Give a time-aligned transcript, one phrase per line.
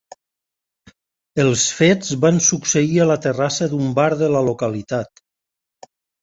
[1.43, 5.23] Els fets van succeir a la terrassa d’un bar de la localitat.